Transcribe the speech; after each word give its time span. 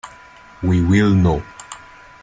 We 0.63 0.81
will 0.81 1.11
know. 1.11 1.43